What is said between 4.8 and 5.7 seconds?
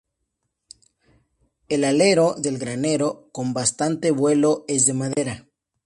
de madera.